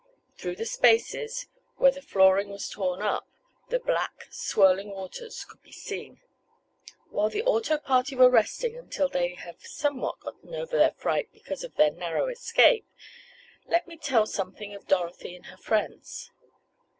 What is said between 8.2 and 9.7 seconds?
resting until they have